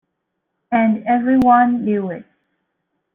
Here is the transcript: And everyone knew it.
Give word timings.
And 0.71 1.05
everyone 1.05 1.85
knew 1.85 2.09
it. 2.09 2.25